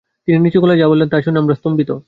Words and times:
তিনি 0.27 0.37
নিচু 0.39 0.57
গলায় 0.61 0.79
যা 0.79 0.87
বললেন, 0.87 1.07
তা 1.09 1.17
শুনে 1.21 1.39
আমরা 1.39 1.55
স্তম্ভিত। 1.55 1.91